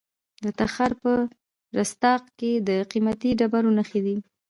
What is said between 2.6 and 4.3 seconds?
د قیمتي ډبرو نښې دي.